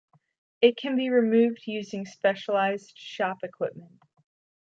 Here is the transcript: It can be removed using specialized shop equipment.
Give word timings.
It 0.63 0.77
can 0.77 0.95
be 0.95 1.11
removed 1.11 1.67
using 1.67 2.07
specialized 2.07 2.97
shop 2.97 3.43
equipment. 3.43 4.01